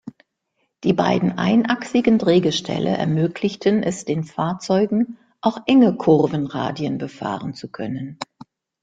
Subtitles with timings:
[0.83, 8.17] Die beiden einachsigen Drehgestelle ermöglichten es den Fahrzeugen, auch enge Kurvenradien befahren zu können.